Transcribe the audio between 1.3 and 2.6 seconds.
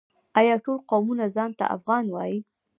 ځان ته افغان وايي؟